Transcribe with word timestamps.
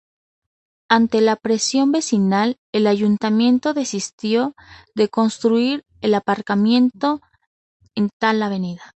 Ante 0.89 1.21
la 1.21 1.35
presión 1.35 1.91
vecinal, 1.91 2.57
el 2.73 2.87
ayuntamiento 2.87 3.73
desistió 3.75 4.55
de 4.95 5.09
construir 5.09 5.83
el 6.01 6.15
aparcamiento 6.15 7.21
en 7.95 8.09
tal 8.17 8.41
avenida. 8.41 8.81